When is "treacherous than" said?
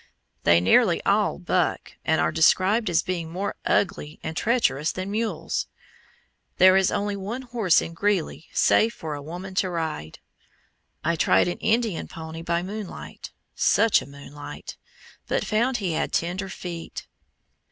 4.35-5.11